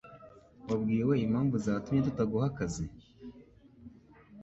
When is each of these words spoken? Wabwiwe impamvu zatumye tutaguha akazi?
Wabwiwe 0.67 1.13
impamvu 1.25 1.55
zatumye 1.65 1.99
tutaguha 2.07 2.45
akazi? 2.51 2.85